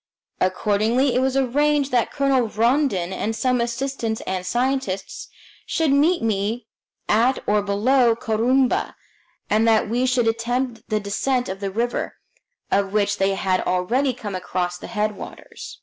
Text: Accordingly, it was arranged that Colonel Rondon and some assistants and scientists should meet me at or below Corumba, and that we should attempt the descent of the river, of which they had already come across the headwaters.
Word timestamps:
Accordingly, 0.39 1.13
it 1.13 1.19
was 1.21 1.37
arranged 1.37 1.91
that 1.91 2.09
Colonel 2.11 2.47
Rondon 2.47 3.13
and 3.13 3.35
some 3.35 3.61
assistants 3.61 4.19
and 4.21 4.43
scientists 4.43 5.27
should 5.67 5.91
meet 5.91 6.23
me 6.23 6.65
at 7.07 7.37
or 7.45 7.61
below 7.61 8.15
Corumba, 8.15 8.95
and 9.47 9.67
that 9.67 9.87
we 9.87 10.07
should 10.07 10.27
attempt 10.27 10.89
the 10.89 10.99
descent 10.99 11.47
of 11.49 11.59
the 11.59 11.69
river, 11.69 12.15
of 12.71 12.93
which 12.93 13.19
they 13.19 13.35
had 13.35 13.61
already 13.61 14.11
come 14.11 14.33
across 14.33 14.75
the 14.79 14.87
headwaters. 14.87 15.79